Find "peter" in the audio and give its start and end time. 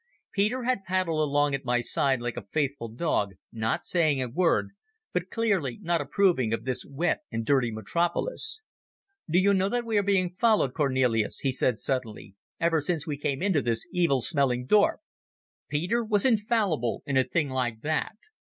0.33-0.63, 15.69-16.03